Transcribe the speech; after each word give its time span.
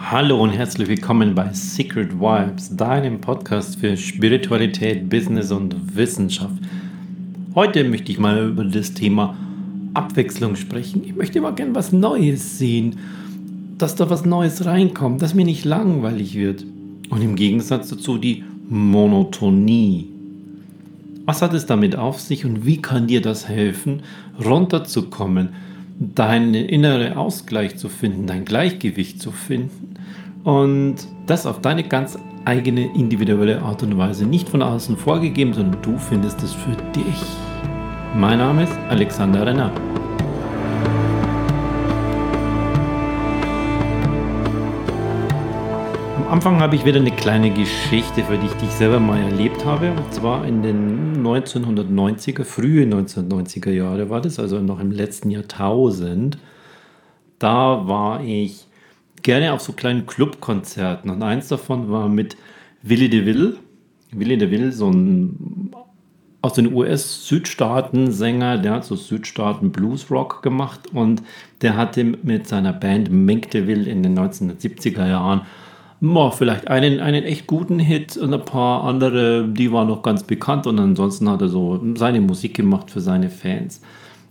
Hallo 0.00 0.40
und 0.40 0.50
herzlich 0.50 0.88
willkommen 0.88 1.34
bei 1.34 1.52
Secret 1.52 2.18
Vibes, 2.18 2.74
deinem 2.74 3.20
Podcast 3.20 3.78
für 3.78 3.96
Spiritualität, 3.96 5.10
Business 5.10 5.50
und 5.50 5.96
Wissenschaft. 5.96 6.54
Heute 7.54 7.84
möchte 7.84 8.12
ich 8.12 8.18
mal 8.18 8.48
über 8.48 8.64
das 8.64 8.94
Thema 8.94 9.36
Abwechslung 9.94 10.56
sprechen. 10.56 11.02
Ich 11.04 11.14
möchte 11.14 11.40
mal 11.40 11.52
gern 11.52 11.74
was 11.74 11.92
Neues 11.92 12.58
sehen, 12.58 12.96
dass 13.76 13.96
da 13.96 14.08
was 14.08 14.24
Neues 14.24 14.64
reinkommt, 14.64 15.20
dass 15.20 15.34
mir 15.34 15.44
nicht 15.44 15.64
langweilig 15.64 16.36
wird. 16.36 16.64
Und 17.10 17.20
im 17.20 17.34
Gegensatz 17.34 17.88
dazu 17.88 18.16
die 18.18 18.44
Monotonie. 18.68 20.08
Was 21.26 21.42
hat 21.42 21.52
es 21.52 21.66
damit 21.66 21.96
auf 21.96 22.20
sich 22.20 22.46
und 22.46 22.64
wie 22.64 22.80
kann 22.80 23.08
dir 23.08 23.20
das 23.20 23.48
helfen, 23.48 24.02
runterzukommen, 24.42 25.50
deinen 25.98 26.54
inneren 26.54 27.14
Ausgleich 27.14 27.76
zu 27.76 27.88
finden, 27.88 28.26
dein 28.26 28.44
Gleichgewicht 28.44 29.20
zu 29.20 29.32
finden 29.32 29.94
und 30.44 30.96
das 31.26 31.46
auf 31.46 31.60
deine 31.60 31.82
ganz 31.82 32.18
eigene 32.44 32.94
individuelle 32.94 33.62
Art 33.62 33.82
und 33.82 33.98
Weise, 33.98 34.24
nicht 34.24 34.48
von 34.48 34.62
außen 34.62 34.96
vorgegeben, 34.96 35.52
sondern 35.52 35.82
du 35.82 35.98
findest 35.98 36.42
es 36.42 36.52
für 36.52 36.76
dich. 36.94 37.22
Mein 38.14 38.38
Name 38.38 38.62
ist 38.62 38.72
Alexander 38.88 39.44
Renner. 39.44 39.70
Anfang 46.28 46.60
habe 46.60 46.76
ich 46.76 46.84
wieder 46.84 47.00
eine 47.00 47.10
kleine 47.10 47.50
Geschichte, 47.50 48.22
für 48.22 48.36
die 48.36 48.44
ich 48.44 48.52
dich 48.52 48.68
selber 48.68 49.00
mal 49.00 49.18
erlebt 49.18 49.64
habe. 49.64 49.92
Und 49.92 50.12
zwar 50.12 50.46
in 50.46 50.62
den 50.62 51.24
1990er, 51.24 52.44
frühe 52.44 52.84
1990er 52.84 53.70
Jahre 53.70 54.10
war 54.10 54.20
das, 54.20 54.38
also 54.38 54.60
noch 54.60 54.78
im 54.78 54.90
letzten 54.90 55.30
Jahrtausend. 55.30 56.36
Da 57.38 57.88
war 57.88 58.22
ich 58.22 58.66
gerne 59.22 59.54
auf 59.54 59.62
so 59.62 59.72
kleinen 59.72 60.04
Clubkonzerten 60.04 61.10
und 61.10 61.22
eins 61.22 61.48
davon 61.48 61.90
war 61.90 62.10
mit 62.10 62.36
Willy 62.82 63.08
DeVille. 63.08 63.56
Willy 64.12 64.36
DeVille, 64.36 64.72
so 64.72 64.90
ein 64.90 65.72
aus 66.42 66.52
den 66.52 66.74
US-Südstaaten-Sänger, 66.74 68.58
der 68.58 68.72
hat 68.74 68.84
so 68.84 68.96
Südstaaten-Blues-Rock 68.96 70.42
gemacht 70.42 70.92
und 70.92 71.22
der 71.62 71.76
hatte 71.76 72.04
mit 72.04 72.46
seiner 72.46 72.74
Band 72.74 73.10
Mink 73.10 73.50
DeVille 73.50 73.90
in 73.90 74.02
den 74.02 74.16
1970er 74.18 75.08
Jahren 75.08 75.46
oh, 76.02 76.30
vielleicht 76.30 76.68
einen, 76.68 77.00
einen 77.00 77.24
echt 77.24 77.46
guten 77.46 77.78
Hit 77.78 78.16
und 78.16 78.32
ein 78.32 78.44
paar 78.44 78.84
andere, 78.84 79.48
die 79.48 79.72
waren 79.72 79.88
noch 79.88 80.02
ganz 80.02 80.22
bekannt 80.22 80.66
und 80.66 80.78
ansonsten 80.78 81.28
hat 81.28 81.42
er 81.42 81.48
so 81.48 81.80
seine 81.94 82.20
Musik 82.20 82.54
gemacht 82.54 82.90
für 82.90 83.00
seine 83.00 83.30
Fans. 83.30 83.80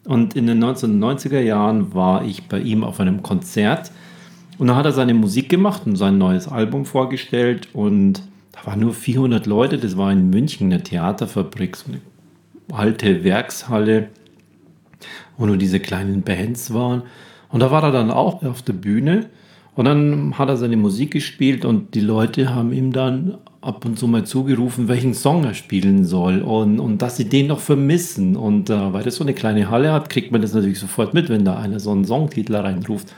Und 0.05 0.35
in 0.35 0.47
den 0.47 0.63
1990er 0.63 1.41
Jahren 1.41 1.93
war 1.93 2.23
ich 2.23 2.47
bei 2.47 2.59
ihm 2.59 2.83
auf 2.83 2.99
einem 2.99 3.21
Konzert 3.23 3.91
und 4.57 4.67
da 4.67 4.75
hat 4.75 4.85
er 4.85 4.93
seine 4.93 5.13
Musik 5.13 5.49
gemacht 5.49 5.83
und 5.85 5.97
sein 5.97 6.17
neues 6.17 6.47
Album 6.47 6.85
vorgestellt 6.85 7.67
und 7.73 8.21
da 8.53 8.65
waren 8.65 8.79
nur 8.79 8.93
400 8.93 9.45
Leute, 9.45 9.77
das 9.77 9.97
war 9.97 10.11
in 10.11 10.29
München 10.29 10.71
eine 10.71 10.81
Theaterfabrik, 10.81 11.75
so 11.75 11.91
eine 11.91 12.01
alte 12.71 13.23
Werkshalle, 13.23 14.07
wo 15.37 15.45
nur 15.45 15.57
diese 15.57 15.79
kleinen 15.79 16.23
Bands 16.23 16.73
waren. 16.73 17.03
Und 17.49 17.59
da 17.59 17.71
war 17.71 17.83
er 17.83 17.91
dann 17.91 18.09
auch 18.09 18.43
auf 18.43 18.61
der 18.61 18.73
Bühne 18.73 19.27
und 19.77 19.85
dann 19.85 20.39
hat 20.39 20.49
er 20.49 20.57
seine 20.57 20.75
Musik 20.75 21.11
gespielt 21.11 21.63
und 21.63 21.93
die 21.93 21.99
Leute 21.99 22.53
haben 22.53 22.73
ihm 22.73 22.91
dann 22.91 23.37
ab 23.61 23.85
und 23.85 23.99
zu 23.99 24.07
mal 24.07 24.25
zugerufen, 24.25 24.87
welchen 24.87 25.13
Song 25.13 25.43
er 25.43 25.53
spielen 25.53 26.03
soll 26.03 26.41
und, 26.41 26.79
und 26.79 27.03
dass 27.03 27.15
sie 27.15 27.29
den 27.29 27.45
noch 27.45 27.59
vermissen. 27.59 28.35
Und 28.35 28.71
äh, 28.71 28.91
weil 28.91 29.03
das 29.03 29.17
so 29.17 29.23
eine 29.23 29.35
kleine 29.35 29.69
Halle 29.69 29.93
hat, 29.93 30.09
kriegt 30.09 30.31
man 30.31 30.41
das 30.41 30.53
natürlich 30.53 30.79
sofort 30.79 31.13
mit, 31.13 31.29
wenn 31.29 31.45
da 31.45 31.57
einer 31.57 31.79
so 31.79 31.91
einen 31.91 32.05
Songtitel 32.05 32.55
reinruft. 32.55 33.09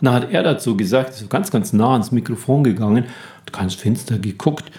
Und 0.00 0.06
dann 0.06 0.14
hat 0.14 0.32
er 0.32 0.42
dazu 0.42 0.76
gesagt, 0.76 1.14
so 1.14 1.28
ganz, 1.28 1.52
ganz 1.52 1.72
nah 1.72 1.92
ans 1.92 2.10
Mikrofon 2.10 2.64
gegangen, 2.64 3.04
ganz 3.52 3.74
finster 3.74 4.18
geguckt, 4.18 4.72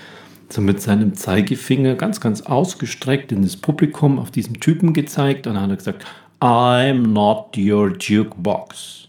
so 0.49 0.59
mit 0.59 0.81
seinem 0.81 1.13
Zeigefinger 1.13 1.95
ganz, 1.95 2.19
ganz 2.19 2.41
ausgestreckt 2.41 3.31
in 3.31 3.43
das 3.43 3.55
Publikum 3.55 4.19
auf 4.19 4.29
diesen 4.29 4.55
Typen 4.55 4.91
gezeigt 4.91 5.47
und 5.47 5.53
dann 5.53 5.63
hat 5.63 5.69
er 5.69 5.77
gesagt, 5.77 6.05
I'm 6.41 7.07
not 7.07 7.57
your 7.57 7.95
jukebox. 7.97 9.08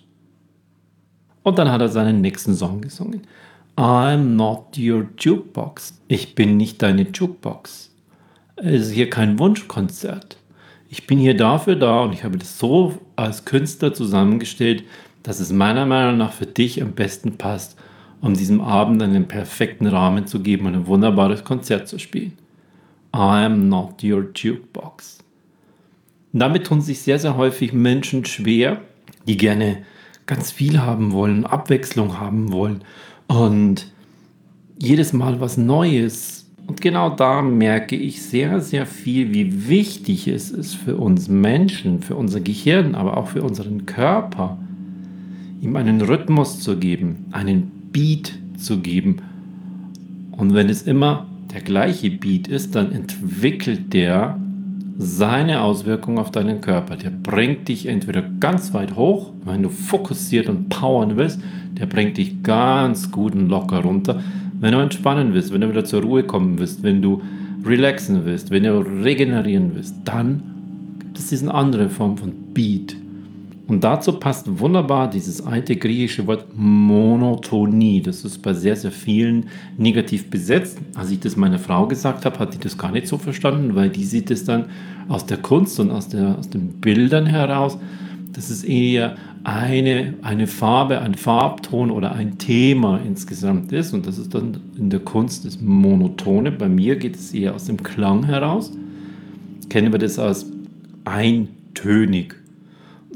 Und 1.42 1.58
dann 1.58 1.70
hat 1.70 1.80
er 1.80 1.88
seinen 1.88 2.20
nächsten 2.20 2.54
Song 2.54 2.80
gesungen. 2.80 3.22
I'm 3.76 4.34
not 4.36 4.78
your 4.78 5.06
jukebox. 5.18 5.98
Ich 6.08 6.34
bin 6.34 6.56
nicht 6.56 6.82
deine 6.82 7.02
Jukebox. 7.02 7.90
Es 8.56 8.88
ist 8.88 8.92
hier 8.92 9.08
kein 9.08 9.38
Wunschkonzert. 9.38 10.36
Ich 10.90 11.06
bin 11.06 11.18
hier 11.18 11.36
dafür 11.36 11.76
da 11.76 12.00
und 12.02 12.12
ich 12.12 12.24
habe 12.24 12.36
das 12.36 12.58
so 12.58 12.98
als 13.16 13.44
Künstler 13.44 13.94
zusammengestellt, 13.94 14.84
dass 15.22 15.40
es 15.40 15.52
meiner 15.52 15.86
Meinung 15.86 16.18
nach 16.18 16.32
für 16.32 16.46
dich 16.46 16.82
am 16.82 16.92
besten 16.92 17.38
passt, 17.38 17.78
um 18.20 18.34
diesem 18.34 18.60
Abend 18.60 19.02
einen 19.02 19.28
perfekten 19.28 19.86
Rahmen 19.86 20.26
zu 20.26 20.40
geben 20.40 20.66
und 20.66 20.74
ein 20.74 20.86
wunderbares 20.86 21.44
Konzert 21.44 21.88
zu 21.88 21.98
spielen. 21.98 22.32
I 23.14 23.44
am 23.44 23.68
not 23.68 24.02
your 24.04 24.26
jukebox. 24.34 25.18
Und 26.32 26.40
damit 26.40 26.66
tun 26.66 26.80
sich 26.80 27.00
sehr, 27.00 27.18
sehr 27.18 27.36
häufig 27.36 27.72
Menschen 27.72 28.24
schwer, 28.24 28.80
die 29.26 29.36
gerne 29.36 29.84
ganz 30.30 30.52
viel 30.52 30.80
haben 30.80 31.10
wollen, 31.10 31.44
Abwechslung 31.44 32.20
haben 32.20 32.52
wollen 32.52 32.82
und 33.26 33.88
jedes 34.78 35.12
Mal 35.12 35.40
was 35.40 35.56
Neues. 35.56 36.48
Und 36.68 36.80
genau 36.80 37.10
da 37.10 37.42
merke 37.42 37.96
ich 37.96 38.22
sehr, 38.22 38.60
sehr 38.60 38.86
viel, 38.86 39.34
wie 39.34 39.68
wichtig 39.68 40.28
es 40.28 40.52
ist 40.52 40.76
für 40.76 40.96
uns 40.96 41.26
Menschen, 41.28 42.00
für 42.00 42.14
unser 42.14 42.38
Gehirn, 42.38 42.94
aber 42.94 43.16
auch 43.16 43.26
für 43.26 43.42
unseren 43.42 43.86
Körper, 43.86 44.56
ihm 45.60 45.74
einen 45.74 46.00
Rhythmus 46.00 46.60
zu 46.60 46.76
geben, 46.76 47.26
einen 47.32 47.72
Beat 47.90 48.32
zu 48.56 48.78
geben. 48.78 49.16
Und 50.30 50.54
wenn 50.54 50.68
es 50.68 50.82
immer 50.82 51.26
der 51.52 51.62
gleiche 51.62 52.08
Beat 52.08 52.46
ist, 52.46 52.76
dann 52.76 52.92
entwickelt 52.92 53.92
der 53.92 54.39
seine 55.02 55.62
Auswirkungen 55.62 56.18
auf 56.18 56.30
deinen 56.30 56.60
Körper. 56.60 56.94
Der 56.94 57.08
bringt 57.08 57.68
dich 57.68 57.86
entweder 57.86 58.20
ganz 58.20 58.74
weit 58.74 58.96
hoch, 58.96 59.32
wenn 59.46 59.62
du 59.62 59.70
fokussiert 59.70 60.50
und 60.50 60.68
powern 60.68 61.16
willst, 61.16 61.40
der 61.72 61.86
bringt 61.86 62.18
dich 62.18 62.42
ganz 62.42 63.10
gut 63.10 63.34
und 63.34 63.48
locker 63.48 63.78
runter. 63.78 64.22
Wenn 64.60 64.72
du 64.72 64.78
entspannen 64.78 65.32
willst, 65.32 65.54
wenn 65.54 65.62
du 65.62 65.70
wieder 65.70 65.86
zur 65.86 66.02
Ruhe 66.02 66.24
kommen 66.24 66.58
willst, 66.58 66.82
wenn 66.82 67.00
du 67.00 67.22
relaxen 67.64 68.26
willst, 68.26 68.50
wenn 68.50 68.64
du 68.64 68.78
regenerieren 68.78 69.70
willst, 69.74 69.94
dann 70.04 70.42
gibt 70.98 71.18
es 71.18 71.28
diese 71.28 71.52
andere 71.52 71.88
Form 71.88 72.18
von 72.18 72.32
Beat. 72.52 72.94
Und 73.70 73.84
dazu 73.84 74.14
passt 74.14 74.58
wunderbar 74.58 75.08
dieses 75.08 75.46
alte 75.46 75.76
griechische 75.76 76.26
Wort 76.26 76.46
Monotonie. 76.56 78.02
Das 78.02 78.24
ist 78.24 78.42
bei 78.42 78.52
sehr, 78.52 78.74
sehr 78.74 78.90
vielen 78.90 79.46
negativ 79.78 80.28
besetzt. 80.28 80.78
Als 80.96 81.12
ich 81.12 81.20
das 81.20 81.36
meiner 81.36 81.60
Frau 81.60 81.86
gesagt 81.86 82.24
habe, 82.24 82.36
hat 82.40 82.52
die 82.52 82.58
das 82.58 82.76
gar 82.76 82.90
nicht 82.90 83.06
so 83.06 83.16
verstanden, 83.16 83.76
weil 83.76 83.88
die 83.88 84.02
sieht 84.02 84.32
es 84.32 84.42
dann 84.42 84.64
aus 85.08 85.24
der 85.24 85.36
Kunst 85.36 85.78
und 85.78 85.92
aus, 85.92 86.08
der, 86.08 86.36
aus 86.36 86.50
den 86.50 86.80
Bildern 86.80 87.26
heraus. 87.26 87.78
Das 88.32 88.50
ist 88.50 88.64
eher 88.64 89.14
eine, 89.44 90.14
eine 90.22 90.48
Farbe, 90.48 91.00
ein 91.00 91.14
Farbton 91.14 91.92
oder 91.92 92.10
ein 92.10 92.38
Thema 92.38 92.98
insgesamt 93.06 93.70
ist. 93.70 93.94
Und 93.94 94.04
das 94.04 94.18
ist 94.18 94.34
dann 94.34 94.58
in 94.76 94.90
der 94.90 94.98
Kunst 94.98 95.44
das 95.44 95.60
Monotone. 95.60 96.50
Bei 96.50 96.68
mir 96.68 96.96
geht 96.96 97.14
es 97.14 97.32
eher 97.32 97.54
aus 97.54 97.66
dem 97.66 97.80
Klang 97.80 98.24
heraus. 98.24 98.72
Kennen 99.68 99.92
wir 99.92 100.00
das 100.00 100.18
als 100.18 100.46
eintönig 101.04 102.39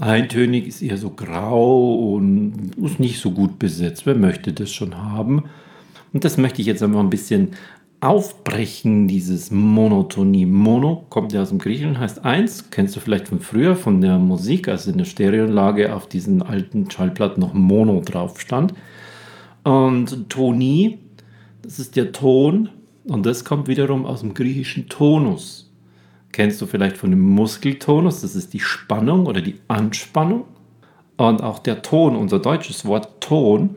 Eintönig 0.01 0.67
ist 0.67 0.83
eher 0.83 0.97
so 0.97 1.11
grau 1.11 2.15
und 2.15 2.73
ist 2.83 2.99
nicht 2.99 3.21
so 3.21 3.31
gut 3.31 3.59
besetzt. 3.59 4.07
Wer 4.07 4.17
möchte 4.17 4.53
das 4.53 4.73
schon 4.73 4.97
haben? 4.97 5.45
Und 6.13 6.25
das 6.25 6.37
möchte 6.37 6.61
ich 6.61 6.67
jetzt 6.67 6.83
einmal 6.83 7.03
ein 7.03 7.11
bisschen 7.11 7.51
aufbrechen, 8.01 9.09
dieses 9.09 9.51
Monotonie. 9.51 10.47
Mono 10.47 11.07
kommt 11.09 11.33
ja 11.33 11.43
aus 11.43 11.49
dem 11.49 11.59
Griechischen, 11.59 11.99
heißt 11.99 12.25
eins. 12.25 12.71
Kennst 12.71 12.95
du 12.97 13.01
vielleicht 13.01 13.29
von 13.29 13.41
früher, 13.41 13.77
von 13.77 14.01
der 14.01 14.19
Musik, 14.19 14.69
als 14.69 14.87
in 14.87 14.99
der 14.99 15.07
Stereoanlage 15.07 15.95
auf 15.95 16.09
diesen 16.09 16.43
alten 16.43 16.91
Schallplatten 16.91 17.41
noch 17.41 17.55
Mono 17.55 18.01
drauf 18.01 18.41
stand. 18.41 18.75
Und 19.63 20.29
Tonie, 20.29 20.99
das 21.63 21.79
ist 21.79 21.97
der 21.97 22.13
Ton. 22.13 22.69
Und 23.05 23.27
das 23.27 23.45
kommt 23.45 23.69
wiederum 23.69 24.07
aus 24.07 24.21
dem 24.21 24.35
griechischen 24.35 24.89
Tonus 24.89 25.64
kennst 26.35 26.61
du 26.61 26.67
vielleicht 26.67 26.97
von 26.97 27.11
dem 27.11 27.21
Muskeltonus, 27.21 28.21
das 28.21 28.35
ist 28.35 28.53
die 28.53 28.61
Spannung 28.61 29.27
oder 29.27 29.41
die 29.41 29.61
Anspannung. 29.69 30.45
Und 31.17 31.43
auch 31.43 31.61
der 31.61 31.83
Ton, 31.83 32.17
unser 32.17 32.41
deutsches 32.41 32.85
Wort 32.85 33.21
Ton, 33.21 33.77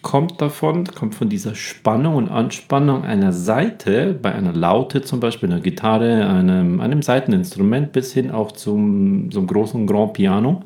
kommt 0.00 0.40
davon, 0.40 0.84
kommt 0.84 1.14
von 1.14 1.28
dieser 1.28 1.54
Spannung 1.54 2.14
und 2.14 2.30
Anspannung 2.30 3.04
einer 3.04 3.32
Seite, 3.32 4.18
bei 4.20 4.34
einer 4.34 4.54
Laute 4.54 5.02
zum 5.02 5.20
Beispiel, 5.20 5.50
einer 5.50 5.60
Gitarre, 5.60 6.26
einem, 6.26 6.80
einem 6.80 7.02
Seiteninstrument 7.02 7.92
bis 7.92 8.14
hin 8.14 8.30
auch 8.30 8.52
zum, 8.52 9.30
zum 9.30 9.46
großen 9.46 9.86
Grand 9.86 10.14
Piano. 10.14 10.62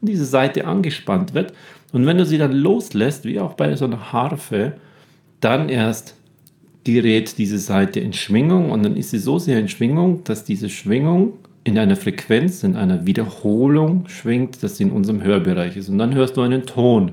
Diese 0.00 0.24
Seite 0.24 0.66
angespannt 0.66 1.34
wird. 1.34 1.52
Und 1.92 2.06
wenn 2.06 2.18
du 2.18 2.24
sie 2.24 2.38
dann 2.38 2.52
loslässt, 2.52 3.24
wie 3.24 3.40
auch 3.40 3.54
bei 3.54 3.74
so 3.74 3.86
einer 3.86 4.12
Harfe, 4.12 4.74
dann 5.40 5.68
erst 5.68 6.17
gerät 6.94 7.38
diese 7.38 7.58
Seite 7.58 8.00
in 8.00 8.12
Schwingung 8.12 8.70
und 8.70 8.82
dann 8.82 8.96
ist 8.96 9.10
sie 9.10 9.18
so 9.18 9.38
sehr 9.38 9.58
in 9.58 9.68
Schwingung, 9.68 10.24
dass 10.24 10.44
diese 10.44 10.68
Schwingung 10.68 11.34
in 11.64 11.78
einer 11.78 11.96
Frequenz, 11.96 12.62
in 12.62 12.76
einer 12.76 13.06
Wiederholung 13.06 14.08
schwingt, 14.08 14.62
dass 14.62 14.76
sie 14.76 14.84
in 14.84 14.90
unserem 14.90 15.22
Hörbereich 15.22 15.76
ist. 15.76 15.88
Und 15.88 15.98
dann 15.98 16.14
hörst 16.14 16.36
du 16.36 16.42
einen 16.42 16.66
Ton. 16.66 17.12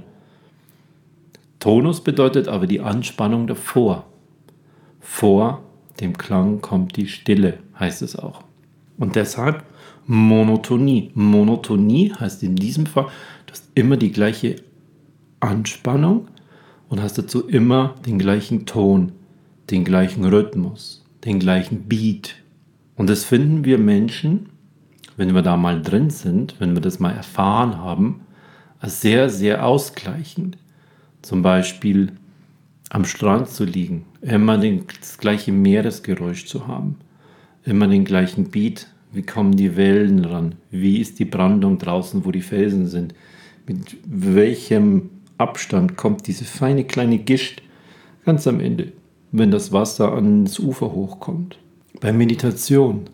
Tonus 1.59 2.01
bedeutet 2.01 2.47
aber 2.47 2.67
die 2.67 2.79
Anspannung 2.79 3.47
davor. 3.47 4.05
Vor 4.99 5.61
dem 5.99 6.17
Klang 6.17 6.61
kommt 6.61 6.95
die 6.95 7.07
Stille, 7.07 7.59
heißt 7.79 8.01
es 8.01 8.15
auch. 8.15 8.43
Und 8.97 9.15
deshalb 9.15 9.63
Monotonie. 10.07 11.11
Monotonie 11.15 12.13
heißt 12.19 12.43
in 12.43 12.55
diesem 12.55 12.85
Fall, 12.85 13.07
du 13.45 13.51
hast 13.51 13.69
immer 13.75 13.97
die 13.97 14.11
gleiche 14.11 14.57
Anspannung 15.39 16.27
und 16.89 17.01
hast 17.01 17.17
dazu 17.17 17.47
immer 17.47 17.95
den 18.05 18.19
gleichen 18.19 18.65
Ton, 18.65 19.11
den 19.69 19.83
gleichen 19.83 20.25
Rhythmus, 20.25 21.05
den 21.23 21.39
gleichen 21.39 21.83
Beat. 21.87 22.35
Und 22.95 23.09
das 23.09 23.23
finden 23.23 23.65
wir 23.65 23.77
Menschen, 23.77 24.49
wenn 25.17 25.33
wir 25.33 25.41
da 25.41 25.57
mal 25.57 25.81
drin 25.81 26.09
sind, 26.09 26.59
wenn 26.59 26.73
wir 26.73 26.81
das 26.81 26.99
mal 26.99 27.11
erfahren 27.11 27.77
haben, 27.77 28.21
als 28.79 29.01
sehr, 29.01 29.29
sehr 29.29 29.65
ausgleichend. 29.65 30.57
Zum 31.21 31.41
Beispiel 31.41 32.11
am 32.89 33.05
Strand 33.05 33.49
zu 33.49 33.65
liegen, 33.65 34.05
immer 34.21 34.57
das 34.57 35.17
gleiche 35.17 35.51
Meeresgeräusch 35.51 36.45
zu 36.45 36.67
haben, 36.67 36.97
immer 37.63 37.87
den 37.87 38.05
gleichen 38.05 38.51
Beat, 38.51 38.87
wie 39.11 39.23
kommen 39.23 39.55
die 39.55 39.75
Wellen 39.75 40.23
ran, 40.25 40.55
wie 40.71 40.99
ist 40.99 41.19
die 41.19 41.25
Brandung 41.25 41.77
draußen, 41.79 42.25
wo 42.25 42.31
die 42.31 42.41
Felsen 42.41 42.87
sind, 42.87 43.15
mit 43.67 43.97
welchem 44.05 45.09
Abstand 45.37 45.97
kommt 45.97 46.27
diese 46.27 46.45
feine 46.45 46.83
kleine 46.83 47.17
Gischt 47.17 47.61
ganz 48.23 48.47
am 48.47 48.59
Ende, 48.59 48.91
wenn 49.37 49.51
das 49.51 49.71
Wasser 49.73 50.13
ans 50.13 50.59
Ufer 50.59 50.93
hochkommt. 50.93 51.57
Bei 51.99 52.13
Meditation 52.13 53.09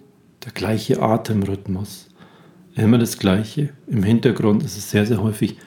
der 0.46 0.52
gleiche 0.52 1.02
Atemrhythmus, 1.02 2.10
immer 2.76 3.00
das 3.00 3.18
gleiche. 3.18 3.70
Im 3.88 4.04
Hintergrund 4.04 4.64
ist 4.64 4.78
es 4.78 4.92
sehr, 4.92 5.06
sehr 5.06 5.22
häufig 5.22 5.58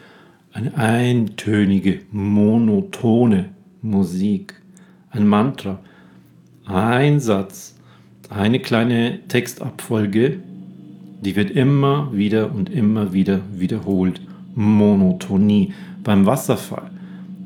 eine 0.52 0.76
eintönige, 0.76 2.00
monotone 2.12 3.50
Musik, 3.82 4.54
ein 5.10 5.26
Mantra, 5.26 5.80
ein 6.66 7.18
Satz, 7.18 7.74
eine 8.30 8.60
kleine 8.60 9.26
Textabfolge, 9.26 10.38
die 11.20 11.34
wird 11.34 11.50
immer 11.50 12.10
wieder 12.12 12.54
und 12.54 12.70
immer 12.70 13.12
wieder 13.12 13.40
wiederholt. 13.52 14.20
Monotonie 14.54 15.72
beim 16.04 16.26
Wasserfall 16.26 16.90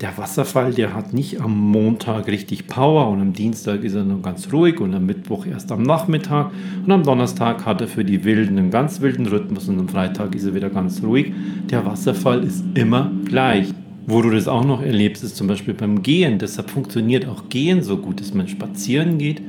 der 0.00 0.16
Wasserfall, 0.16 0.72
der 0.72 0.94
hat 0.94 1.12
nicht 1.12 1.40
am 1.40 1.58
Montag 1.58 2.28
richtig 2.28 2.68
Power 2.68 3.08
und 3.08 3.20
am 3.20 3.32
Dienstag 3.32 3.82
ist 3.82 3.94
er 3.94 4.04
noch 4.04 4.22
ganz 4.22 4.52
ruhig 4.52 4.80
und 4.80 4.94
am 4.94 5.06
Mittwoch 5.06 5.44
erst 5.44 5.72
am 5.72 5.82
Nachmittag 5.82 6.52
und 6.84 6.92
am 6.92 7.02
Donnerstag 7.02 7.66
hat 7.66 7.80
er 7.80 7.88
für 7.88 8.04
die 8.04 8.22
Wilden 8.22 8.58
einen 8.58 8.70
ganz 8.70 9.00
wilden 9.00 9.26
Rhythmus 9.26 9.68
und 9.68 9.78
am 9.80 9.88
Freitag 9.88 10.36
ist 10.36 10.44
er 10.44 10.54
wieder 10.54 10.70
ganz 10.70 11.02
ruhig. 11.02 11.32
Der 11.68 11.84
Wasserfall 11.84 12.44
ist 12.44 12.64
immer 12.74 13.10
gleich. 13.24 13.74
Wo 14.06 14.22
du 14.22 14.30
das 14.30 14.46
auch 14.46 14.64
noch 14.64 14.82
erlebst, 14.82 15.24
ist 15.24 15.36
zum 15.36 15.48
Beispiel 15.48 15.74
beim 15.74 16.02
Gehen. 16.02 16.38
Deshalb 16.38 16.70
funktioniert 16.70 17.26
auch 17.26 17.48
Gehen 17.48 17.82
so 17.82 17.98
gut, 17.98 18.20
dass 18.20 18.32
man 18.32 18.48
spazieren 18.48 19.18
geht 19.18 19.42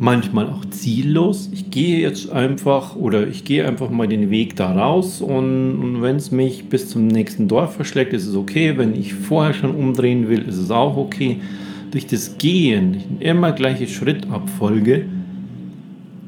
manchmal 0.00 0.46
auch 0.46 0.64
ziellos. 0.64 1.50
Ich 1.52 1.70
gehe 1.70 2.00
jetzt 2.00 2.30
einfach 2.32 2.96
oder 2.96 3.28
ich 3.28 3.44
gehe 3.44 3.68
einfach 3.68 3.90
mal 3.90 4.08
den 4.08 4.30
Weg 4.30 4.56
da 4.56 4.72
raus 4.72 5.20
und, 5.20 5.78
und 5.78 6.02
wenn 6.02 6.16
es 6.16 6.30
mich 6.30 6.70
bis 6.70 6.88
zum 6.88 7.06
nächsten 7.06 7.48
Dorf 7.48 7.74
verschlägt, 7.74 8.14
ist 8.14 8.26
es 8.26 8.34
okay. 8.34 8.78
Wenn 8.78 8.94
ich 8.94 9.12
vorher 9.12 9.52
schon 9.52 9.74
umdrehen 9.74 10.30
will, 10.30 10.40
ist 10.48 10.56
es 10.56 10.70
auch 10.70 10.96
okay. 10.96 11.42
Durch 11.90 12.06
das 12.06 12.38
Gehen, 12.38 13.18
immer 13.20 13.52
gleiche 13.52 13.86
Schrittabfolge, 13.86 15.04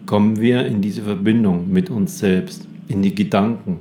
kommen 0.04 0.38
wir 0.38 0.66
in 0.66 0.82
diese 0.82 1.00
Verbindung 1.00 1.72
mit 1.72 1.88
uns 1.88 2.19
selbst, 2.19 2.69
in 2.88 3.00
die 3.00 3.14
Gedanken. 3.14 3.78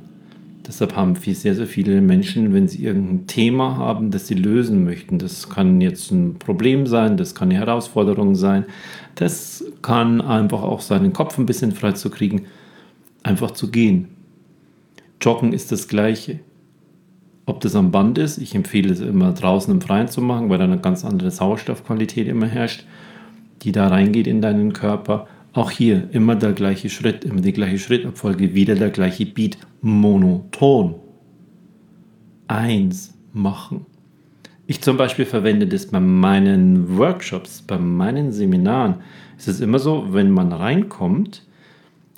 Deshalb 0.66 0.96
haben 0.96 1.18
viel, 1.18 1.36
sehr, 1.36 1.54
sehr 1.54 1.68
viele 1.68 2.00
Menschen, 2.00 2.54
wenn 2.54 2.70
sie 2.70 2.86
irgendein 2.86 3.28
Thema 3.28 3.76
haben, 3.76 4.10
das 4.10 4.28
sie 4.28 4.36
lösen 4.36 4.86
möchten, 4.86 5.18
das 5.18 5.50
kann 5.50 5.82
jetzt 5.82 6.12
ein 6.12 6.36
Problem 6.40 6.86
sein, 6.86 7.18
das 7.18 7.36
kann 7.36 7.50
eine 7.50 7.60
Herausforderung 7.60 8.36
sein, 8.36 8.64
das 9.16 9.64
kann 9.82 10.22
einfach 10.22 10.64
auch 10.64 10.82
sein, 10.82 11.04
den 11.04 11.14
Kopf 11.14 11.38
ein 11.38 11.46
bisschen 11.46 11.72
frei 11.72 11.92
zu 11.94 12.10
kriegen, 12.10 12.46
einfach 13.24 13.52
zu 13.52 13.72
gehen. 13.72 14.10
Joggen 15.22 15.54
ist 15.54 15.72
das 15.72 15.88
Gleiche. 15.88 16.40
Ob 17.46 17.60
das 17.60 17.76
am 17.76 17.92
Band 17.92 18.18
ist, 18.18 18.38
ich 18.38 18.56
empfehle 18.56 18.94
es 18.94 19.00
immer 19.00 19.34
draußen 19.34 19.74
im 19.74 19.82
Freien 19.82 20.08
zu 20.08 20.22
machen, 20.22 20.50
weil 20.50 20.58
da 20.58 20.64
eine 20.64 20.80
ganz 20.80 21.04
andere 21.04 21.32
Sauerstoffqualität 21.32 22.28
immer 22.28 22.48
herrscht, 22.48 22.86
die 23.64 23.72
da 23.72 23.88
reingeht 23.88 24.28
in 24.28 24.42
deinen 24.42 24.74
Körper. 24.74 25.28
Auch 25.54 25.70
hier 25.70 26.08
immer 26.12 26.36
der 26.36 26.54
gleiche 26.54 26.90
Schritt, 26.90 27.26
immer 27.26 27.42
die 27.42 27.52
gleiche 27.52 27.78
Schrittabfolge, 27.78 28.54
wieder 28.54 28.76
der 28.76 28.90
gleiche 28.90 29.26
Beat, 29.26 29.58
monoton. 29.82 30.96
Eins 32.48 33.14
machen. 33.34 33.86
Ich 34.68 34.82
zum 34.82 34.98
Beispiel 34.98 35.26
verwende 35.26 35.68
das 35.68 35.88
bei 35.88 36.00
meinen 36.00 36.98
Workshops, 36.98 37.62
bei 37.62 37.78
meinen 37.78 38.32
Seminaren. 38.32 38.96
Es 39.38 39.48
ist 39.48 39.60
immer 39.60 39.80
so, 39.80 40.08
wenn 40.12 40.32
man 40.32 40.54
reinkommt, 40.54 41.44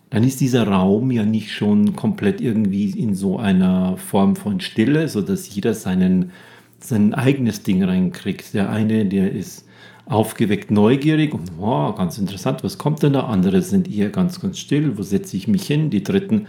dann 0.09 0.23
ist 0.23 0.41
dieser 0.41 0.67
Raum 0.67 1.09
ja 1.09 1.23
nicht 1.23 1.51
schon 1.51 1.95
komplett 1.95 2.41
irgendwie 2.41 2.91
in 2.91 3.15
so 3.15 3.39
einer 3.39 3.97
Form 3.97 4.35
von 4.35 4.59
Stille, 4.59 5.07
sodass 5.07 5.53
jeder 5.55 5.73
seinen, 5.73 6.31
sein 6.79 7.15
eigenes 7.15 7.63
Ding 7.63 7.83
reinkriegt. 7.83 8.53
Der 8.53 8.69
eine, 8.69 9.05
der 9.05 9.31
ist 9.31 9.65
aufgeweckt 10.05 10.69
neugierig 10.69 11.33
und 11.33 11.57
wow, 11.57 11.95
ganz 11.95 12.17
interessant, 12.17 12.63
was 12.63 12.77
kommt 12.77 13.01
denn 13.03 13.13
da? 13.13 13.21
Andere 13.21 13.61
sind 13.61 13.89
eher 13.89 14.09
ganz, 14.09 14.39
ganz 14.39 14.59
still, 14.59 14.97
wo 14.97 15.01
setze 15.01 15.37
ich 15.37 15.47
mich 15.47 15.65
hin? 15.65 15.89
Die 15.89 16.03
dritten 16.03 16.47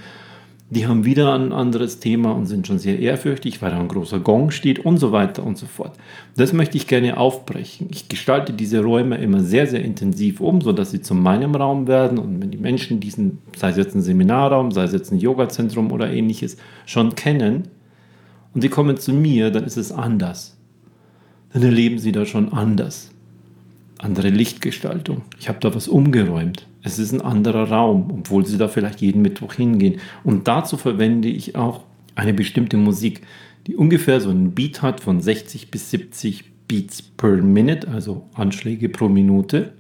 die 0.75 0.87
haben 0.87 1.05
wieder 1.05 1.33
ein 1.35 1.53
anderes 1.53 2.01
Thema 2.01 2.33
und 2.33 2.47
sind 2.47 2.67
schon 2.67 2.79
sehr 2.79 2.99
ehrfürchtig, 2.99 3.63
weil 3.63 3.71
da 3.71 3.79
ein 3.79 3.89
großer 3.89 4.19
Gong 4.19 4.51
steht 4.51 4.79
und 4.79 4.99
so 4.99 5.13
weiter 5.13 5.45
und 5.45 5.57
so 5.57 5.67
fort. 5.67 5.97
Das 6.37 6.53
möchte 6.53 6.77
ich 6.77 6.87
gerne 6.87 7.17
aufbrechen. 7.17 7.89
Ich 7.91 8.09
gestalte 8.09 8.53
diese 8.53 8.83
Räume 8.83 9.17
immer 9.19 9.41
sehr, 9.41 9.67
sehr 9.67 9.83
intensiv 9.83 10.41
um, 10.41 10.61
sodass 10.61 10.91
sie 10.91 11.01
zu 11.01 11.15
meinem 11.15 11.55
Raum 11.55 11.87
werden 11.87 12.19
und 12.19 12.43
wenn 12.43 12.51
die 12.51 12.59
Menschen 12.59 13.01
diesen, 13.01 13.39
sei 13.57 13.71
es 13.71 13.77
jetzt 13.77 13.95
ein 13.95 14.03
Seminarraum, 14.03 14.73
sei 14.73 14.85
es 14.85 14.93
jetzt 14.93 15.13
ein 15.13 15.19
Yogazentrum 15.19 15.93
oder 15.93 16.11
ähnliches, 16.11 16.57
schon 16.87 17.15
kennen 17.15 17.69
und 18.53 18.61
sie 18.61 18.69
kommen 18.69 18.97
zu 18.97 19.13
mir, 19.13 19.51
dann 19.51 19.65
ist 19.65 19.77
es 19.77 19.93
anders. 19.93 20.57
Dann 21.53 21.63
erleben 21.63 21.99
sie 21.99 22.13
da 22.13 22.27
schon 22.27 22.53
anders. 22.53 23.11
Andere 23.99 24.29
Lichtgestaltung. 24.29 25.23
Ich 25.39 25.49
habe 25.49 25.61
da 25.61 25.75
was 25.75 25.89
umgeräumt. 25.89 26.67
Es 26.87 26.99
ist 26.99 27.13
ein 27.13 27.23
anderer 27.23 27.71
Raum, 27.71 28.11
obwohl 28.13 28.45
sie 28.45 28.59
da 28.59 28.69
vielleicht 28.69 29.01
jeden 29.01 29.23
Mittwoch 29.23 29.55
hingehen. 29.55 30.01
Und 30.23 30.47
dazu 30.47 30.77
verwende 30.77 31.29
ich 31.29 31.57
auch 31.57 31.85
eine 32.15 32.35
bestimmte 32.35 32.77
Musik, 32.77 33.23
die 33.67 33.75
ungefähr 33.75 34.21
so 34.21 34.29
einen 34.29 34.55
Beat 34.55 34.83
hat 34.83 35.01
von 35.01 35.19
60 35.23 35.71
bis 35.71 35.91
70 35.91 36.45
Beats 36.69 37.01
per 37.01 37.39
Minute, 37.39 37.89
also 37.89 38.29
Anschläge 38.35 38.91
pro 38.91 39.09
Minute. 39.09 39.73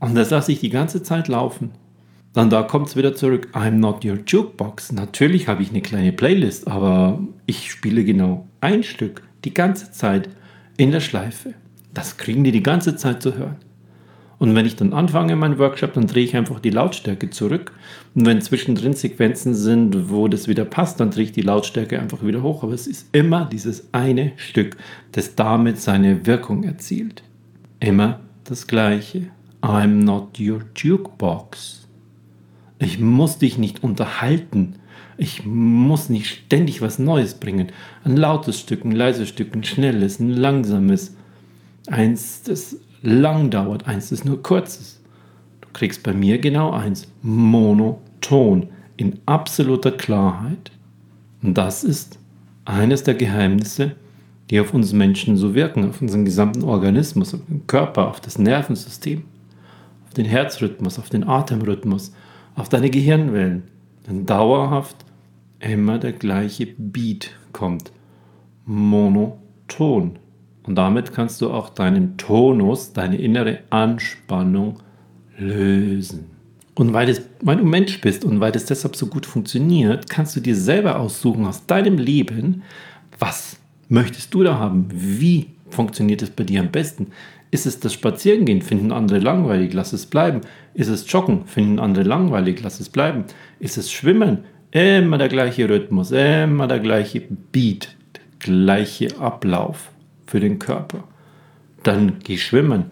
Und 0.00 0.16
das 0.16 0.30
lasse 0.30 0.50
ich 0.50 0.58
die 0.58 0.68
ganze 0.68 1.04
Zeit 1.04 1.28
laufen. 1.28 1.70
Dann 2.32 2.50
da 2.50 2.64
kommt 2.64 2.88
es 2.88 2.96
wieder 2.96 3.14
zurück. 3.14 3.48
I'm 3.52 3.78
not 3.78 4.04
your 4.04 4.18
jukebox. 4.26 4.90
Natürlich 4.90 5.46
habe 5.46 5.62
ich 5.62 5.70
eine 5.70 5.80
kleine 5.80 6.12
Playlist, 6.12 6.66
aber 6.66 7.20
ich 7.46 7.70
spiele 7.70 8.04
genau 8.04 8.48
ein 8.60 8.82
Stück 8.82 9.22
die 9.44 9.54
ganze 9.54 9.92
Zeit 9.92 10.28
in 10.76 10.90
der 10.90 11.00
Schleife. 11.00 11.54
Das 11.94 12.16
kriegen 12.16 12.42
die 12.42 12.52
die 12.52 12.64
ganze 12.64 12.96
Zeit 12.96 13.22
zu 13.22 13.36
hören. 13.36 13.56
Und 14.38 14.54
wenn 14.54 14.66
ich 14.66 14.76
dann 14.76 14.92
anfange 14.92 15.34
meinen 15.34 15.58
Workshop, 15.58 15.94
dann 15.94 16.06
drehe 16.06 16.24
ich 16.24 16.36
einfach 16.36 16.60
die 16.60 16.70
Lautstärke 16.70 17.30
zurück. 17.30 17.72
Und 18.14 18.24
wenn 18.24 18.40
zwischendrin 18.40 18.92
Sequenzen 18.92 19.54
sind, 19.54 20.10
wo 20.10 20.28
das 20.28 20.46
wieder 20.46 20.64
passt, 20.64 21.00
dann 21.00 21.10
drehe 21.10 21.24
ich 21.24 21.32
die 21.32 21.42
Lautstärke 21.42 21.98
einfach 21.98 22.24
wieder 22.24 22.42
hoch. 22.42 22.62
Aber 22.62 22.72
es 22.72 22.86
ist 22.86 23.08
immer 23.12 23.46
dieses 23.46 23.88
eine 23.92 24.32
Stück, 24.36 24.76
das 25.12 25.34
damit 25.34 25.80
seine 25.80 26.24
Wirkung 26.26 26.62
erzielt. 26.62 27.24
Immer 27.80 28.20
das 28.44 28.68
Gleiche. 28.68 29.26
I'm 29.60 30.04
not 30.04 30.38
your 30.38 30.60
jukebox. 30.76 31.88
Ich 32.78 33.00
muss 33.00 33.38
dich 33.38 33.58
nicht 33.58 33.82
unterhalten. 33.82 34.76
Ich 35.16 35.44
muss 35.44 36.10
nicht 36.10 36.28
ständig 36.28 36.80
was 36.80 37.00
Neues 37.00 37.34
bringen. 37.34 37.72
Ein 38.04 38.16
lautes 38.16 38.60
Stück, 38.60 38.84
ein 38.84 38.92
leises 38.92 39.28
Stück, 39.28 39.52
ein 39.52 39.64
schnelles, 39.64 40.20
ein 40.20 40.30
langsames. 40.30 41.16
Eins, 41.88 42.42
das 42.44 42.76
lang 43.02 43.50
dauert, 43.50 43.86
eins 43.86 44.12
ist 44.12 44.24
nur 44.24 44.42
kurzes. 44.42 45.00
Du 45.60 45.68
kriegst 45.72 46.02
bei 46.02 46.12
mir 46.12 46.38
genau 46.38 46.70
eins, 46.70 47.08
monoton, 47.22 48.68
in 48.96 49.18
absoluter 49.26 49.92
Klarheit. 49.92 50.72
Und 51.42 51.56
das 51.56 51.84
ist 51.84 52.18
eines 52.64 53.02
der 53.02 53.14
Geheimnisse, 53.14 53.96
die 54.50 54.60
auf 54.60 54.74
uns 54.74 54.92
Menschen 54.92 55.36
so 55.36 55.54
wirken, 55.54 55.88
auf 55.88 56.00
unseren 56.00 56.24
gesamten 56.24 56.64
Organismus, 56.64 57.34
auf 57.34 57.40
den 57.48 57.66
Körper, 57.66 58.08
auf 58.08 58.20
das 58.20 58.38
Nervensystem, 58.38 59.24
auf 60.06 60.14
den 60.14 60.26
Herzrhythmus, 60.26 60.98
auf 60.98 61.10
den 61.10 61.26
Atemrhythmus, 61.28 62.12
auf 62.54 62.68
deine 62.68 62.90
Gehirnwellen. 62.90 63.64
Denn 64.06 64.26
dauerhaft 64.26 64.96
immer 65.60 65.98
der 65.98 66.12
gleiche 66.12 66.66
Beat 66.66 67.30
kommt. 67.52 67.92
Monoton. 68.64 70.18
Und 70.68 70.74
damit 70.74 71.14
kannst 71.14 71.40
du 71.40 71.50
auch 71.50 71.70
deinen 71.70 72.18
Tonus, 72.18 72.92
deine 72.92 73.16
innere 73.16 73.60
Anspannung 73.70 74.80
lösen. 75.38 76.26
Und 76.74 76.92
weil, 76.92 77.06
das, 77.06 77.22
weil 77.40 77.56
du 77.56 77.64
Mensch 77.64 77.98
bist 78.02 78.22
und 78.22 78.38
weil 78.40 78.52
das 78.52 78.66
deshalb 78.66 78.94
so 78.94 79.06
gut 79.06 79.24
funktioniert, 79.24 80.10
kannst 80.10 80.36
du 80.36 80.40
dir 80.40 80.54
selber 80.54 81.00
aussuchen 81.00 81.46
aus 81.46 81.64
deinem 81.64 81.96
Leben, 81.96 82.64
was 83.18 83.56
möchtest 83.88 84.34
du 84.34 84.42
da 84.42 84.58
haben? 84.58 84.88
Wie 84.92 85.46
funktioniert 85.70 86.20
es 86.20 86.28
bei 86.28 86.44
dir 86.44 86.60
am 86.60 86.70
besten? 86.70 87.12
Ist 87.50 87.64
es 87.64 87.80
das 87.80 87.94
Spazierengehen? 87.94 88.60
Finden 88.60 88.92
andere 88.92 89.20
langweilig? 89.20 89.72
Lass 89.72 89.94
es 89.94 90.04
bleiben. 90.04 90.42
Ist 90.74 90.88
es 90.88 91.10
Joggen? 91.10 91.46
Finden 91.46 91.78
andere 91.78 92.04
langweilig? 92.04 92.60
Lass 92.62 92.78
es 92.78 92.90
bleiben. 92.90 93.24
Ist 93.58 93.78
es 93.78 93.90
Schwimmen? 93.90 94.40
Immer 94.70 95.16
der 95.16 95.28
gleiche 95.28 95.66
Rhythmus, 95.66 96.10
immer 96.10 96.66
der 96.66 96.80
gleiche 96.80 97.22
Beat, 97.52 97.96
der 98.14 98.22
gleiche 98.38 99.18
Ablauf 99.18 99.92
für 100.28 100.40
den 100.40 100.58
Körper. 100.58 101.04
Dann 101.82 102.16
geh 102.22 102.36
schwimmen. 102.36 102.86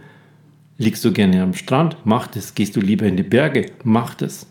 Liegst 0.79 1.05
du 1.05 1.13
gerne 1.13 1.43
am 1.43 1.55
Strand? 1.55 1.97
Mach 2.05 2.27
das. 2.27 2.55
Gehst 2.55 2.77
du 2.77 2.81
lieber 2.81 3.07
in 3.07 3.17
die 3.17 3.23
Berge? 3.23 3.73
Mach 3.85 4.15
das. 4.15 4.47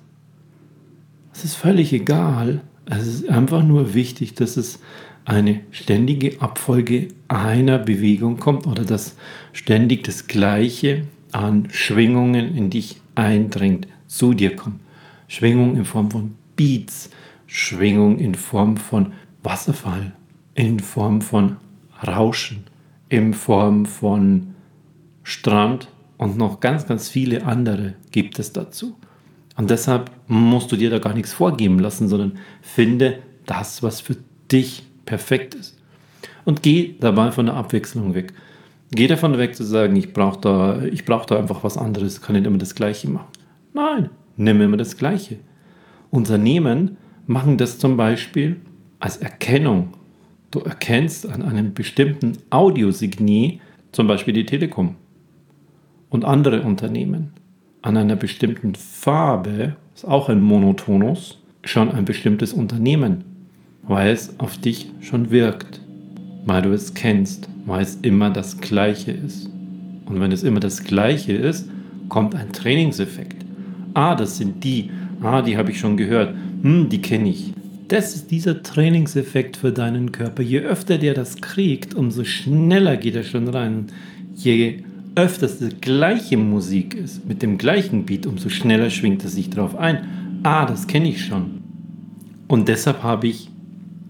Es 1.33 1.43
ist 1.43 1.55
völlig 1.55 1.93
egal. 1.93 2.61
Es 2.85 3.07
ist 3.07 3.29
einfach 3.29 3.63
nur 3.63 3.93
wichtig, 3.93 4.35
dass 4.35 4.57
es 4.57 4.79
eine 5.25 5.61
ständige 5.71 6.39
Abfolge 6.41 7.07
einer 7.27 7.79
Bewegung 7.79 8.37
kommt 8.37 8.67
oder 8.67 8.85
dass 8.85 9.17
ständig 9.53 10.03
das 10.03 10.27
Gleiche 10.27 11.05
an 11.31 11.67
Schwingungen 11.71 12.55
in 12.55 12.69
dich 12.69 13.01
eindringt, 13.15 13.87
zu 14.07 14.33
dir 14.33 14.55
kommt. 14.55 14.79
Schwingung 15.27 15.75
in 15.75 15.85
Form 15.85 16.11
von 16.11 16.35
Beats, 16.55 17.09
Schwingung 17.47 18.19
in 18.19 18.35
Form 18.35 18.77
von 18.77 19.13
Wasserfall, 19.41 20.13
in 20.53 20.79
Form 20.79 21.21
von 21.21 21.57
Rauschen, 22.05 22.63
in 23.09 23.33
Form 23.33 23.85
von 23.85 24.55
Strand 25.23 25.89
und 26.17 26.37
noch 26.37 26.59
ganz, 26.59 26.87
ganz 26.87 27.09
viele 27.09 27.45
andere 27.45 27.95
gibt 28.11 28.39
es 28.39 28.53
dazu. 28.53 28.95
Und 29.57 29.69
deshalb 29.69 30.11
musst 30.27 30.71
du 30.71 30.75
dir 30.75 30.89
da 30.89 30.99
gar 30.99 31.13
nichts 31.13 31.33
vorgeben 31.33 31.79
lassen, 31.79 32.07
sondern 32.07 32.37
finde 32.61 33.19
das, 33.45 33.83
was 33.83 34.01
für 34.01 34.17
dich 34.51 34.83
perfekt 35.05 35.55
ist. 35.55 35.77
Und 36.43 36.61
geh 36.61 36.95
dabei 36.99 37.31
von 37.31 37.47
der 37.47 37.55
Abwechslung 37.55 38.13
weg. 38.13 38.33
Geh 38.91 39.07
davon 39.07 39.37
weg 39.37 39.55
zu 39.55 39.63
sagen, 39.63 39.95
ich 39.95 40.13
brauche 40.13 40.39
da, 40.39 40.81
brauch 41.05 41.25
da 41.25 41.37
einfach 41.37 41.63
was 41.63 41.77
anderes, 41.77 42.21
kann 42.21 42.35
nicht 42.35 42.45
immer 42.45 42.57
das 42.57 42.75
Gleiche 42.75 43.09
machen. 43.09 43.27
Nein, 43.73 44.09
nimm 44.37 44.61
immer 44.61 44.77
das 44.77 44.97
Gleiche. 44.97 45.37
Unternehmen 46.11 46.97
machen 47.25 47.57
das 47.57 47.79
zum 47.79 47.97
Beispiel 47.97 48.57
als 48.99 49.17
Erkennung. 49.17 49.93
Du 50.55 50.61
erkennst 50.61 51.29
an 51.29 51.41
einem 51.41 51.73
bestimmten 51.73 52.37
Audiosignie, 52.49 53.59
zum 53.91 54.07
Beispiel 54.07 54.33
die 54.33 54.45
Telekom 54.45 54.95
und 56.09 56.23
andere 56.23 56.61
Unternehmen, 56.61 57.33
an 57.81 57.97
einer 57.97 58.15
bestimmten 58.15 58.73
Farbe, 58.73 59.75
ist 59.93 60.05
auch 60.05 60.29
ein 60.29 60.41
Monotonus, 60.41 61.43
schon 61.65 61.91
ein 61.91 62.05
bestimmtes 62.05 62.53
Unternehmen 62.53 63.25
weil 63.87 64.11
es 64.11 64.39
auf 64.39 64.57
dich 64.57 64.91
schon 65.01 65.29
wirkt, 65.31 65.81
weil 66.45 66.61
du 66.61 66.71
es 66.71 66.93
kennst, 66.93 67.49
weil 67.65 67.81
es 67.81 67.95
immer 68.01 68.29
das 68.29 68.59
Gleiche 68.59 69.11
ist. 69.11 69.49
Und 70.05 70.19
wenn 70.19 70.31
es 70.31 70.43
immer 70.43 70.59
das 70.59 70.83
Gleiche 70.83 71.33
ist, 71.33 71.69
kommt 72.09 72.35
ein 72.35 72.51
Trainingseffekt. 72.51 73.45
Ah, 73.93 74.15
das 74.15 74.37
sind 74.37 74.63
die. 74.63 74.89
Ah, 75.21 75.41
die 75.41 75.57
habe 75.57 75.71
ich 75.71 75.79
schon 75.79 75.97
gehört. 75.97 76.35
Hm, 76.61 76.89
die 76.89 77.01
kenne 77.01 77.29
ich. 77.29 77.53
Das 77.87 78.15
ist 78.15 78.31
dieser 78.31 78.63
Trainingseffekt 78.63 79.57
für 79.57 79.71
deinen 79.71 80.11
Körper. 80.11 80.41
Je 80.41 80.61
öfter 80.61 80.97
der 80.97 81.13
das 81.13 81.37
kriegt, 81.37 81.93
umso 81.93 82.23
schneller 82.23 82.97
geht 82.97 83.15
er 83.15 83.23
schon 83.23 83.47
rein. 83.47 83.87
Je 84.33 84.83
öfter 85.15 85.45
es 85.45 85.59
die 85.59 85.69
gleiche 85.69 86.37
Musik 86.37 86.95
ist, 86.95 87.27
mit 87.27 87.43
dem 87.43 87.57
gleichen 87.57 88.05
Beat, 88.05 88.25
umso 88.25 88.49
schneller 88.49 88.89
schwingt 88.89 89.23
er 89.23 89.29
sich 89.29 89.51
drauf 89.51 89.75
ein. 89.75 90.39
Ah, 90.43 90.65
das 90.65 90.87
kenne 90.87 91.09
ich 91.09 91.25
schon. 91.25 91.63
Und 92.47 92.67
deshalb 92.67 93.03
habe 93.03 93.27
ich 93.27 93.49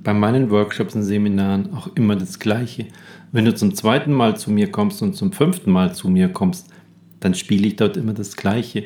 bei 0.04 0.14
meinen 0.14 0.50
Workshops 0.52 0.96
und 0.96 1.04
Seminaren 1.04 1.74
auch 1.74 1.90
immer 1.96 2.16
das 2.16 2.40
Gleiche. 2.40 2.86
Wenn 3.32 3.44
du 3.44 3.54
zum 3.54 3.76
zweiten 3.76 4.14
Mal 4.14 4.38
zu 4.38 4.52
mir 4.52 4.72
kommst 4.72 5.02
und 5.02 5.16
zum 5.16 5.34
fünften 5.34 5.72
Mal 5.72 5.94
zu 5.94 6.08
mir 6.10 6.30
kommst, 6.30 6.70
dann 7.20 7.34
spiele 7.34 7.68
ich 7.68 7.76
dort 7.76 7.98
immer 7.98 8.14
das 8.14 8.38
Gleiche. 8.38 8.86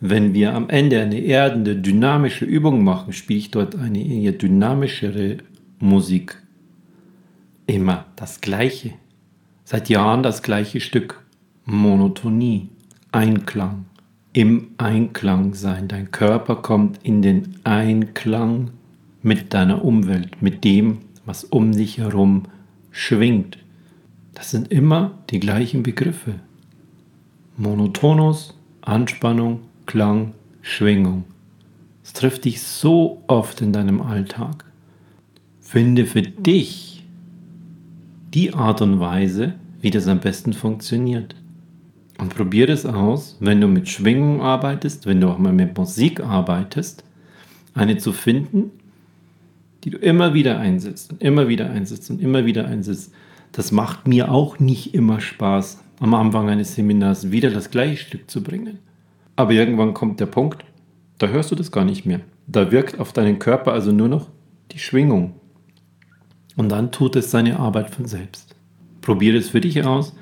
Wenn 0.00 0.32
wir 0.32 0.54
am 0.54 0.68
Ende 0.68 1.00
eine 1.00 1.18
erdende, 1.18 1.74
dynamische 1.74 2.44
Übung 2.44 2.84
machen, 2.84 3.12
spiele 3.12 3.38
ich 3.40 3.50
dort 3.50 3.74
eine 3.76 4.00
eher 4.00 4.32
dynamischere 4.32 5.38
Musik. 5.80 6.40
Immer 7.66 8.06
das 8.14 8.40
Gleiche. 8.40 8.92
Seit 9.64 9.88
Jahren 9.88 10.22
das 10.22 10.42
gleiche 10.42 10.80
Stück. 10.80 11.22
Monotonie, 11.64 12.68
Einklang. 13.10 13.86
Im 14.32 14.68
Einklang 14.78 15.54
sein. 15.54 15.88
Dein 15.88 16.12
Körper 16.12 16.56
kommt 16.56 17.00
in 17.02 17.20
den 17.20 17.56
Einklang 17.64 18.70
mit 19.22 19.52
deiner 19.52 19.84
Umwelt, 19.84 20.40
mit 20.40 20.62
dem, 20.64 20.98
was 21.26 21.42
um 21.42 21.72
dich 21.72 21.98
herum 21.98 22.44
schwingt. 22.92 23.58
Das 24.34 24.52
sind 24.52 24.70
immer 24.70 25.18
die 25.30 25.40
gleichen 25.40 25.82
Begriffe. 25.82 26.36
Monotonus, 27.56 28.56
Anspannung, 28.80 29.60
Klang, 29.88 30.34
Schwingung. 30.60 31.24
Es 32.04 32.12
trifft 32.12 32.44
dich 32.44 32.60
so 32.60 33.22
oft 33.26 33.62
in 33.62 33.72
deinem 33.72 34.02
Alltag. 34.02 34.66
Finde 35.62 36.04
für 36.04 36.20
dich 36.20 37.06
die 38.34 38.52
Art 38.52 38.82
und 38.82 39.00
Weise, 39.00 39.54
wie 39.80 39.88
das 39.88 40.06
am 40.06 40.20
besten 40.20 40.52
funktioniert. 40.52 41.34
Und 42.18 42.36
probiere 42.36 42.70
es 42.70 42.84
aus, 42.84 43.38
wenn 43.40 43.62
du 43.62 43.66
mit 43.66 43.88
Schwingung 43.88 44.42
arbeitest, 44.42 45.06
wenn 45.06 45.22
du 45.22 45.28
auch 45.28 45.38
mal 45.38 45.54
mit 45.54 45.74
Musik 45.78 46.20
arbeitest, 46.20 47.02
eine 47.72 47.96
zu 47.96 48.12
finden, 48.12 48.70
die 49.84 49.90
du 49.90 49.96
immer 49.96 50.34
wieder 50.34 50.58
einsetzt 50.60 51.12
und 51.12 51.22
immer 51.22 51.48
wieder 51.48 51.70
einsetzt 51.70 52.10
und 52.10 52.20
immer 52.20 52.44
wieder 52.44 52.66
einsetzt. 52.66 53.10
Das 53.52 53.72
macht 53.72 54.06
mir 54.06 54.30
auch 54.30 54.58
nicht 54.58 54.92
immer 54.92 55.22
Spaß, 55.22 55.82
am 56.00 56.12
Anfang 56.12 56.50
eines 56.50 56.74
Seminars 56.74 57.30
wieder 57.30 57.48
das 57.50 57.70
gleiche 57.70 58.04
Stück 58.04 58.30
zu 58.30 58.42
bringen. 58.42 58.80
Aber 59.38 59.52
irgendwann 59.52 59.94
kommt 59.94 60.20
der 60.20 60.26
Punkt, 60.26 60.64
da 61.18 61.28
hörst 61.28 61.50
du 61.50 61.54
das 61.54 61.70
gar 61.70 61.84
nicht 61.84 62.04
mehr. 62.04 62.20
Da 62.46 62.72
wirkt 62.72 62.98
auf 62.98 63.12
deinen 63.12 63.38
Körper 63.38 63.72
also 63.72 63.92
nur 63.92 64.08
noch 64.08 64.28
die 64.72 64.78
Schwingung. 64.78 65.34
Und 66.56 66.70
dann 66.70 66.90
tut 66.90 67.14
es 67.16 67.30
seine 67.30 67.58
Arbeit 67.58 67.90
von 67.90 68.06
selbst. 68.06 68.56
Probiere 69.00 69.36
es 69.36 69.50
für 69.50 69.60
dich 69.60 69.84
aus, 69.84 70.14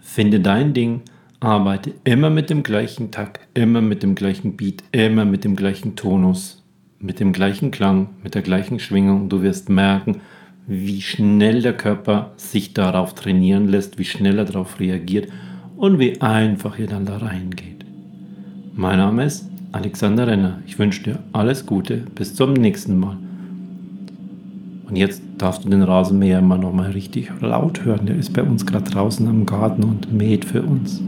finde 0.00 0.40
dein 0.40 0.72
Ding, 0.72 1.02
arbeite 1.38 1.92
immer 2.04 2.30
mit 2.30 2.50
dem 2.50 2.62
gleichen 2.62 3.10
Takt, 3.10 3.46
immer 3.54 3.82
mit 3.82 4.02
dem 4.02 4.14
gleichen 4.14 4.56
Beat, 4.56 4.82
immer 4.90 5.26
mit 5.26 5.44
dem 5.44 5.54
gleichen 5.54 5.94
Tonus 5.94 6.62
mit 7.02 7.18
dem 7.20 7.32
gleichen 7.32 7.70
Klang, 7.72 8.10
mit 8.22 8.34
der 8.34 8.42
gleichen 8.42 8.78
Schwingung. 8.78 9.28
Du 9.28 9.42
wirst 9.42 9.68
merken, 9.68 10.20
wie 10.66 11.02
schnell 11.02 11.60
der 11.60 11.76
Körper 11.76 12.32
sich 12.36 12.72
darauf 12.72 13.14
trainieren 13.14 13.68
lässt, 13.68 13.98
wie 13.98 14.04
schnell 14.04 14.38
er 14.38 14.44
darauf 14.44 14.78
reagiert 14.78 15.28
und 15.76 15.98
wie 15.98 16.20
einfach 16.20 16.78
er 16.78 16.86
dann 16.86 17.04
da 17.04 17.18
reingeht. 17.18 17.81
Mein 18.74 18.96
Name 18.96 19.26
ist 19.26 19.50
Alexander 19.72 20.26
Renner. 20.26 20.60
Ich 20.66 20.78
wünsche 20.78 21.02
dir 21.02 21.18
alles 21.34 21.66
Gute. 21.66 21.98
Bis 22.14 22.34
zum 22.34 22.54
nächsten 22.54 22.98
Mal. 22.98 23.18
Und 24.88 24.96
jetzt 24.96 25.20
darfst 25.36 25.62
du 25.62 25.68
den 25.68 25.82
Rasenmäher 25.82 26.38
immer 26.38 26.56
noch 26.56 26.72
mal 26.72 26.90
richtig 26.90 27.30
laut 27.42 27.84
hören. 27.84 28.06
Der 28.06 28.16
ist 28.16 28.32
bei 28.32 28.42
uns 28.42 28.64
gerade 28.64 28.90
draußen 28.90 29.28
am 29.28 29.44
Garten 29.44 29.84
und 29.84 30.10
mäht 30.10 30.46
für 30.46 30.62
uns. 30.62 31.02